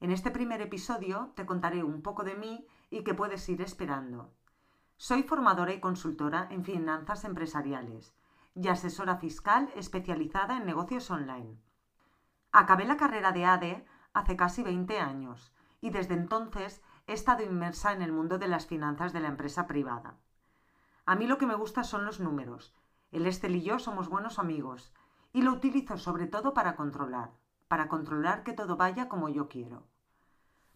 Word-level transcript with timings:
En 0.00 0.10
este 0.10 0.30
primer 0.30 0.60
episodio 0.60 1.32
te 1.34 1.46
contaré 1.46 1.82
un 1.82 2.02
poco 2.02 2.24
de 2.24 2.34
mí 2.34 2.66
y 2.90 3.04
qué 3.04 3.14
puedes 3.14 3.48
ir 3.48 3.62
esperando. 3.62 4.32
Soy 4.96 5.22
formadora 5.22 5.72
y 5.72 5.80
consultora 5.80 6.46
en 6.50 6.64
finanzas 6.64 7.24
empresariales 7.24 8.14
y 8.54 8.68
asesora 8.68 9.16
fiscal 9.16 9.70
especializada 9.74 10.56
en 10.56 10.66
negocios 10.66 11.10
online. 11.10 11.58
Acabé 12.52 12.84
la 12.84 12.96
carrera 12.96 13.32
de 13.32 13.44
ADE 13.44 13.86
hace 14.12 14.36
casi 14.36 14.62
20 14.62 15.00
años 15.00 15.52
y 15.80 15.90
desde 15.90 16.14
entonces 16.14 16.82
he 17.06 17.12
estado 17.12 17.42
inmersa 17.42 17.92
en 17.92 18.02
el 18.02 18.12
mundo 18.12 18.38
de 18.38 18.48
las 18.48 18.66
finanzas 18.66 19.12
de 19.12 19.20
la 19.20 19.28
empresa 19.28 19.66
privada. 19.66 20.16
A 21.06 21.16
mí 21.16 21.26
lo 21.26 21.36
que 21.36 21.46
me 21.46 21.54
gusta 21.54 21.84
son 21.84 22.04
los 22.04 22.20
números. 22.20 22.74
El 23.10 23.26
Estel 23.26 23.56
y 23.56 23.62
yo 23.62 23.78
somos 23.78 24.08
buenos 24.08 24.38
amigos 24.38 24.92
y 25.32 25.42
lo 25.42 25.52
utilizo 25.52 25.98
sobre 25.98 26.26
todo 26.26 26.54
para 26.54 26.76
controlar, 26.76 27.32
para 27.68 27.88
controlar 27.88 28.42
que 28.44 28.52
todo 28.52 28.76
vaya 28.76 29.08
como 29.08 29.28
yo 29.28 29.48
quiero. 29.48 29.86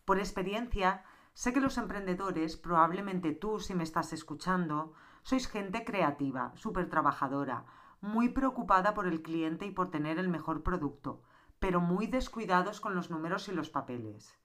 Por 0.05 0.19
experiencia, 0.19 1.05
sé 1.35 1.53
que 1.53 1.61
los 1.61 1.79
emprendedores, 1.79 2.57
probablemente 2.57 3.33
tú 3.33 3.61
si 3.61 3.75
me 3.75 3.85
estás 3.85 4.13
escuchando, 4.13 4.95
sois 5.23 5.49
gente 5.49 5.85
creativa, 5.85 6.53
súper 6.55 6.89
trabajadora, 6.89 7.65
muy 8.01 8.29
preocupada 8.29 8.95
por 8.95 9.07
el 9.07 9.23
cliente 9.23 9.67
y 9.67 9.71
por 9.71 9.91
tener 9.91 10.19
el 10.19 10.29
mejor 10.29 10.63
producto, 10.63 11.23
pero 11.59 11.81
muy 11.81 12.07
descuidados 12.07 12.81
con 12.81 12.95
los 12.95 13.11
números 13.11 13.49
y 13.49 13.53
los 13.53 13.71
papeles. 13.71 14.39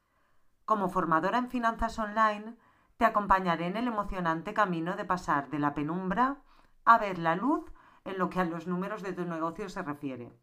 Como 0.65 0.89
formadora 0.89 1.37
en 1.37 1.49
finanzas 1.49 1.99
online, 1.99 2.57
te 2.97 3.05
acompañaré 3.05 3.67
en 3.67 3.77
el 3.77 3.87
emocionante 3.87 4.53
camino 4.53 4.95
de 4.95 5.05
pasar 5.05 5.49
de 5.49 5.59
la 5.59 5.73
penumbra 5.73 6.41
a 6.85 6.97
ver 6.97 7.19
la 7.19 7.35
luz 7.35 7.71
en 8.05 8.17
lo 8.17 8.29
que 8.29 8.39
a 8.39 8.45
los 8.45 8.67
números 8.67 9.01
de 9.01 9.13
tu 9.13 9.25
negocio 9.25 9.69
se 9.69 9.81
refiere. 9.81 10.33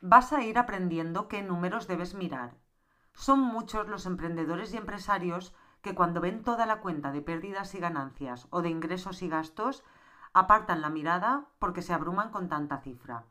Vas 0.00 0.32
a 0.32 0.42
ir 0.42 0.58
aprendiendo 0.58 1.26
qué 1.26 1.42
números 1.42 1.88
debes 1.88 2.14
mirar, 2.14 2.56
son 3.18 3.40
muchos 3.40 3.88
los 3.88 4.06
emprendedores 4.06 4.72
y 4.72 4.76
empresarios 4.76 5.52
que 5.82 5.96
cuando 5.96 6.20
ven 6.20 6.44
toda 6.44 6.66
la 6.66 6.78
cuenta 6.80 7.10
de 7.10 7.20
pérdidas 7.20 7.74
y 7.74 7.80
ganancias 7.80 8.46
o 8.50 8.62
de 8.62 8.68
ingresos 8.68 9.22
y 9.22 9.28
gastos, 9.28 9.82
apartan 10.32 10.82
la 10.82 10.88
mirada 10.88 11.48
porque 11.58 11.82
se 11.82 11.92
abruman 11.92 12.30
con 12.30 12.48
tanta 12.48 12.78
cifra. 12.78 13.24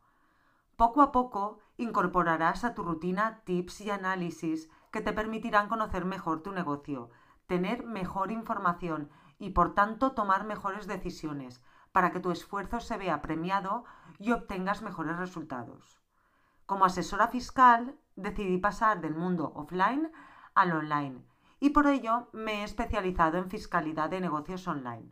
Poco 0.76 1.02
a 1.02 1.14
poco 1.14 1.60
incorporarás 1.78 2.66
a 2.66 2.76
tu 2.76 2.84
rutina 2.84 3.44
tips 3.46 3.80
y 3.80 3.92
análisis 3.92 4.70
que 4.92 5.00
te 5.00 5.14
permitirán 5.14 5.70
conocer 5.70 6.04
mejor 6.04 6.44
tu 6.44 6.52
negocio, 6.52 7.12
tener 7.46 7.86
mejor 7.86 8.30
información 8.30 9.10
y 9.40 9.52
por 9.52 9.74
tanto 9.74 10.12
tomar 10.12 10.44
mejores 10.44 10.86
decisiones 10.86 11.64
para 11.94 12.12
que 12.12 12.20
tu 12.20 12.30
esfuerzo 12.30 12.82
se 12.82 12.98
vea 12.98 13.22
premiado 13.22 13.86
y 14.20 14.34
obtengas 14.34 14.82
mejores 14.82 15.16
resultados. 15.16 16.02
Como 16.68 16.84
asesora 16.84 17.30
fiscal, 17.30 17.96
decidí 18.18 18.58
pasar 18.58 19.00
del 19.00 19.16
mundo 19.16 19.54
offline 19.56 20.12
al 20.54 20.74
online 20.74 21.24
y 21.62 21.70
por 21.70 21.88
ello 21.88 22.28
me 22.34 22.60
he 22.60 22.64
especializado 22.66 23.38
en 23.38 23.50
fiscalidad 23.50 24.10
de 24.10 24.20
negocios 24.20 24.68
online. 24.68 25.10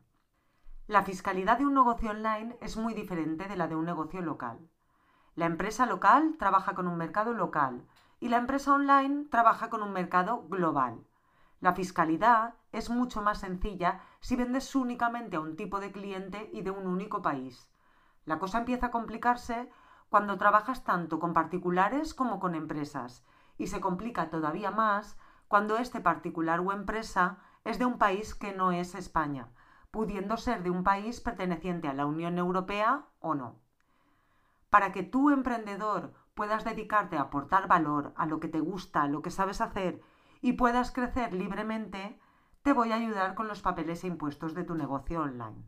La 0.87 1.03
fiscalidad 1.03 1.57
de 1.57 1.65
un 1.65 1.73
negocio 1.73 2.11
online 2.11 2.57
es 2.59 2.75
muy 2.75 2.93
diferente 2.93 3.47
de 3.47 3.55
la 3.55 3.69
de 3.69 3.75
un 3.77 3.85
negocio 3.85 4.21
local. 4.21 4.67
La 5.35 5.45
empresa 5.45 5.85
local 5.85 6.35
trabaja 6.37 6.75
con 6.75 6.89
un 6.89 6.97
mercado 6.97 7.33
local 7.33 7.87
y 8.19 8.27
la 8.27 8.37
empresa 8.37 8.73
online 8.73 9.25
trabaja 9.31 9.69
con 9.69 9.81
un 9.81 9.93
mercado 9.93 10.45
global. 10.49 11.07
La 11.61 11.71
fiscalidad 11.71 12.55
es 12.73 12.89
mucho 12.89 13.21
más 13.21 13.39
sencilla 13.39 14.01
si 14.19 14.35
vendes 14.35 14.75
únicamente 14.75 15.37
a 15.37 15.39
un 15.39 15.55
tipo 15.55 15.79
de 15.79 15.93
cliente 15.93 16.49
y 16.51 16.63
de 16.63 16.71
un 16.71 16.85
único 16.85 17.21
país. 17.21 17.69
La 18.25 18.39
cosa 18.39 18.57
empieza 18.57 18.87
a 18.87 18.91
complicarse 18.91 19.71
cuando 20.09 20.37
trabajas 20.37 20.83
tanto 20.83 21.19
con 21.19 21.33
particulares 21.33 22.13
como 22.13 22.39
con 22.39 22.55
empresas, 22.55 23.25
y 23.57 23.67
se 23.67 23.81
complica 23.81 24.29
todavía 24.29 24.71
más 24.71 25.17
cuando 25.47 25.77
este 25.77 26.01
particular 26.01 26.59
o 26.59 26.71
empresa 26.71 27.37
es 27.63 27.79
de 27.79 27.85
un 27.85 27.97
país 27.97 28.35
que 28.35 28.53
no 28.53 28.71
es 28.71 28.95
España, 28.95 29.49
pudiendo 29.91 30.37
ser 30.37 30.63
de 30.63 30.69
un 30.69 30.83
país 30.83 31.21
perteneciente 31.21 31.87
a 31.87 31.93
la 31.93 32.05
Unión 32.05 32.37
Europea 32.37 33.05
o 33.19 33.35
no. 33.35 33.59
Para 34.69 34.91
que 34.91 35.03
tú, 35.03 35.29
emprendedor, 35.29 36.13
puedas 36.33 36.65
dedicarte 36.65 37.17
a 37.17 37.21
aportar 37.21 37.67
valor 37.67 38.13
a 38.17 38.25
lo 38.25 38.39
que 38.39 38.49
te 38.49 38.59
gusta, 38.59 39.03
a 39.03 39.07
lo 39.07 39.21
que 39.21 39.31
sabes 39.31 39.61
hacer 39.61 40.01
y 40.41 40.53
puedas 40.53 40.91
crecer 40.91 41.33
libremente, 41.33 42.19
te 42.61 42.73
voy 42.73 42.91
a 42.91 42.95
ayudar 42.95 43.35
con 43.35 43.47
los 43.47 43.61
papeles 43.61 44.03
e 44.03 44.07
impuestos 44.07 44.53
de 44.53 44.63
tu 44.63 44.75
negocio 44.75 45.21
online. 45.21 45.63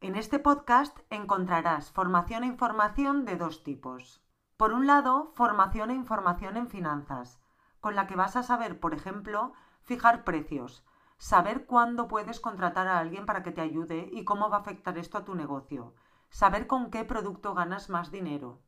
En 0.00 0.16
este 0.16 0.38
podcast 0.38 0.98
encontrarás 1.08 1.90
formación 1.90 2.44
e 2.44 2.46
información 2.46 3.24
de 3.24 3.36
dos 3.36 3.64
tipos. 3.64 4.22
Por 4.56 4.72
un 4.72 4.86
lado, 4.86 5.32
formación 5.34 5.90
e 5.90 5.94
información 5.94 6.56
en 6.56 6.68
finanzas, 6.68 7.40
con 7.80 7.94
la 7.94 8.06
que 8.06 8.16
vas 8.16 8.36
a 8.36 8.42
saber, 8.42 8.80
por 8.80 8.92
ejemplo, 8.92 9.54
fijar 9.82 10.24
precios, 10.24 10.84
saber 11.16 11.66
cuándo 11.66 12.06
puedes 12.06 12.38
contratar 12.40 12.86
a 12.86 12.98
alguien 12.98 13.24
para 13.24 13.42
que 13.42 13.52
te 13.52 13.62
ayude 13.62 14.08
y 14.12 14.24
cómo 14.24 14.50
va 14.50 14.58
a 14.58 14.60
afectar 14.60 14.98
esto 14.98 15.18
a 15.18 15.24
tu 15.24 15.34
negocio, 15.34 15.94
saber 16.28 16.66
con 16.66 16.90
qué 16.90 17.04
producto 17.04 17.54
ganas 17.54 17.88
más 17.88 18.10
dinero. 18.10 18.60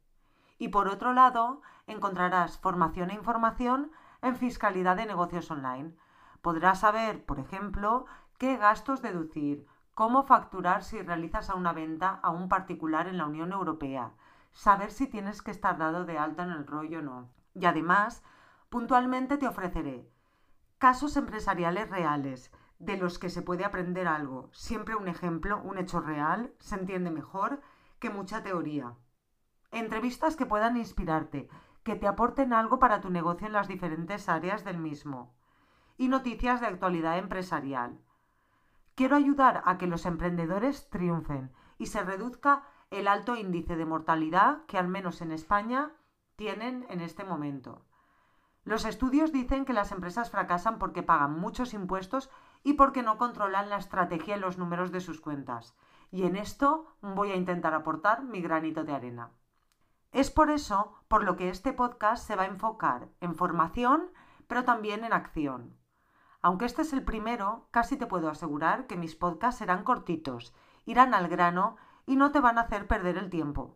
Y 0.58 0.68
por 0.68 0.88
otro 0.88 1.12
lado, 1.12 1.60
encontrarás 1.86 2.58
formación 2.58 3.10
e 3.10 3.14
información 3.14 3.92
en 4.22 4.36
fiscalidad 4.36 4.96
de 4.96 5.06
negocios 5.06 5.50
online. 5.50 5.94
Podrás 6.40 6.80
saber, 6.80 7.26
por 7.26 7.40
ejemplo, 7.40 8.06
qué 8.38 8.56
gastos 8.56 9.02
deducir, 9.02 9.66
cómo 9.96 10.24
facturar 10.24 10.84
si 10.84 11.00
realizas 11.00 11.48
a 11.48 11.54
una 11.54 11.72
venta 11.72 12.20
a 12.22 12.28
un 12.28 12.50
particular 12.50 13.08
en 13.08 13.16
la 13.16 13.24
Unión 13.24 13.50
Europea, 13.50 14.12
saber 14.52 14.90
si 14.90 15.06
tienes 15.06 15.40
que 15.40 15.50
estar 15.50 15.78
dado 15.78 16.04
de 16.04 16.18
alta 16.18 16.42
en 16.42 16.50
el 16.50 16.66
rollo 16.66 16.98
o 16.98 17.02
no. 17.02 17.30
Y 17.54 17.64
además, 17.64 18.22
puntualmente 18.68 19.38
te 19.38 19.48
ofreceré 19.48 20.06
casos 20.76 21.16
empresariales 21.16 21.88
reales 21.88 22.52
de 22.78 22.98
los 22.98 23.18
que 23.18 23.30
se 23.30 23.40
puede 23.40 23.64
aprender 23.64 24.06
algo. 24.06 24.50
Siempre 24.52 24.96
un 24.96 25.08
ejemplo, 25.08 25.62
un 25.62 25.78
hecho 25.78 26.00
real, 26.00 26.52
se 26.58 26.74
entiende 26.74 27.10
mejor 27.10 27.62
que 27.98 28.10
mucha 28.10 28.42
teoría. 28.42 28.92
Entrevistas 29.70 30.36
que 30.36 30.44
puedan 30.44 30.76
inspirarte, 30.76 31.48
que 31.84 31.96
te 31.96 32.06
aporten 32.06 32.52
algo 32.52 32.78
para 32.78 33.00
tu 33.00 33.08
negocio 33.08 33.46
en 33.46 33.54
las 33.54 33.66
diferentes 33.66 34.28
áreas 34.28 34.62
del 34.62 34.76
mismo. 34.76 35.34
Y 35.96 36.08
noticias 36.08 36.60
de 36.60 36.66
actualidad 36.66 37.16
empresarial. 37.16 37.98
Quiero 38.96 39.14
ayudar 39.14 39.62
a 39.66 39.76
que 39.76 39.86
los 39.86 40.06
emprendedores 40.06 40.88
triunfen 40.88 41.52
y 41.76 41.86
se 41.86 42.02
reduzca 42.02 42.62
el 42.90 43.08
alto 43.08 43.36
índice 43.36 43.76
de 43.76 43.84
mortalidad 43.84 44.64
que 44.64 44.78
al 44.78 44.88
menos 44.88 45.20
en 45.20 45.32
España 45.32 45.92
tienen 46.34 46.86
en 46.88 47.02
este 47.02 47.22
momento. 47.22 47.84
Los 48.64 48.86
estudios 48.86 49.32
dicen 49.32 49.66
que 49.66 49.74
las 49.74 49.92
empresas 49.92 50.30
fracasan 50.30 50.78
porque 50.78 51.02
pagan 51.02 51.38
muchos 51.38 51.74
impuestos 51.74 52.30
y 52.62 52.72
porque 52.72 53.02
no 53.02 53.18
controlan 53.18 53.68
la 53.68 53.76
estrategia 53.76 54.38
y 54.38 54.40
los 54.40 54.56
números 54.56 54.92
de 54.92 55.02
sus 55.02 55.20
cuentas. 55.20 55.76
Y 56.10 56.22
en 56.24 56.34
esto 56.34 56.86
voy 57.02 57.32
a 57.32 57.36
intentar 57.36 57.74
aportar 57.74 58.24
mi 58.24 58.40
granito 58.40 58.82
de 58.82 58.94
arena. 58.94 59.30
Es 60.10 60.30
por 60.30 60.50
eso 60.50 60.94
por 61.06 61.22
lo 61.22 61.36
que 61.36 61.50
este 61.50 61.74
podcast 61.74 62.26
se 62.26 62.34
va 62.34 62.44
a 62.44 62.46
enfocar 62.46 63.10
en 63.20 63.34
formación, 63.34 64.10
pero 64.46 64.64
también 64.64 65.04
en 65.04 65.12
acción. 65.12 65.76
Aunque 66.46 66.64
este 66.64 66.82
es 66.82 66.92
el 66.92 67.02
primero, 67.02 67.66
casi 67.72 67.96
te 67.96 68.06
puedo 68.06 68.30
asegurar 68.30 68.86
que 68.86 68.96
mis 68.96 69.16
podcasts 69.16 69.58
serán 69.58 69.82
cortitos, 69.82 70.54
irán 70.84 71.12
al 71.12 71.26
grano 71.26 71.74
y 72.06 72.14
no 72.14 72.30
te 72.30 72.38
van 72.38 72.56
a 72.56 72.60
hacer 72.60 72.86
perder 72.86 73.18
el 73.18 73.30
tiempo. 73.30 73.74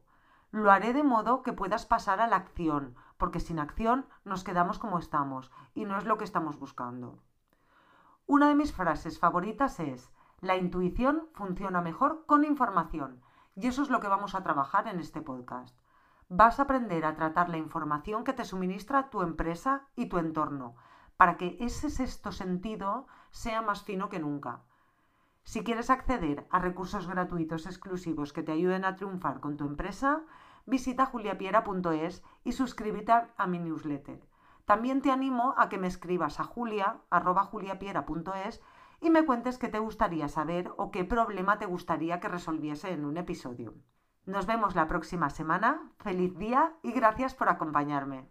Lo 0.52 0.70
haré 0.70 0.92
de 0.92 1.02
modo 1.02 1.42
que 1.42 1.52
puedas 1.52 1.84
pasar 1.84 2.20
a 2.20 2.28
la 2.28 2.36
acción, 2.36 2.94
porque 3.18 3.40
sin 3.40 3.58
acción 3.58 4.06
nos 4.24 4.44
quedamos 4.44 4.78
como 4.78 5.00
estamos 5.00 5.50
y 5.74 5.84
no 5.84 5.98
es 5.98 6.04
lo 6.04 6.16
que 6.16 6.22
estamos 6.22 6.60
buscando. 6.60 7.18
Una 8.26 8.46
de 8.46 8.54
mis 8.54 8.72
frases 8.72 9.18
favoritas 9.18 9.80
es, 9.80 10.12
la 10.40 10.56
intuición 10.56 11.26
funciona 11.32 11.80
mejor 11.80 12.24
con 12.24 12.44
información, 12.44 13.20
y 13.56 13.66
eso 13.66 13.82
es 13.82 13.90
lo 13.90 13.98
que 13.98 14.06
vamos 14.06 14.36
a 14.36 14.44
trabajar 14.44 14.86
en 14.86 15.00
este 15.00 15.22
podcast. 15.22 15.76
Vas 16.28 16.60
a 16.60 16.62
aprender 16.62 17.04
a 17.04 17.16
tratar 17.16 17.48
la 17.48 17.58
información 17.58 18.22
que 18.22 18.32
te 18.32 18.44
suministra 18.44 19.10
tu 19.10 19.22
empresa 19.22 19.88
y 19.96 20.06
tu 20.06 20.18
entorno, 20.18 20.76
para 21.20 21.36
que 21.36 21.58
ese 21.60 21.90
sexto 21.90 22.32
sentido 22.32 23.06
sea 23.28 23.60
más 23.60 23.82
fino 23.82 24.08
que 24.08 24.18
nunca. 24.18 24.62
Si 25.42 25.62
quieres 25.62 25.90
acceder 25.90 26.46
a 26.50 26.60
recursos 26.60 27.06
gratuitos 27.06 27.66
exclusivos 27.66 28.32
que 28.32 28.42
te 28.42 28.52
ayuden 28.52 28.86
a 28.86 28.96
triunfar 28.96 29.40
con 29.40 29.58
tu 29.58 29.66
empresa, 29.66 30.22
visita 30.64 31.04
juliapiera.es 31.04 32.24
y 32.42 32.52
suscríbete 32.52 33.12
a 33.36 33.46
mi 33.46 33.58
newsletter. 33.58 34.26
También 34.64 35.02
te 35.02 35.10
animo 35.10 35.52
a 35.58 35.68
que 35.68 35.76
me 35.76 35.88
escribas 35.88 36.40
a 36.40 36.44
julia.juliapiera.es 36.44 38.62
y 39.02 39.10
me 39.10 39.26
cuentes 39.26 39.58
qué 39.58 39.68
te 39.68 39.78
gustaría 39.78 40.28
saber 40.28 40.72
o 40.78 40.90
qué 40.90 41.04
problema 41.04 41.58
te 41.58 41.66
gustaría 41.66 42.18
que 42.20 42.28
resolviese 42.28 42.92
en 42.92 43.04
un 43.04 43.18
episodio. 43.18 43.74
Nos 44.24 44.46
vemos 44.46 44.74
la 44.74 44.88
próxima 44.88 45.28
semana, 45.28 45.92
feliz 45.98 46.34
día 46.38 46.78
y 46.82 46.92
gracias 46.92 47.34
por 47.34 47.50
acompañarme. 47.50 48.30